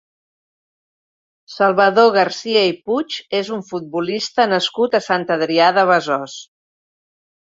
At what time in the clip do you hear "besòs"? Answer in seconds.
5.93-6.41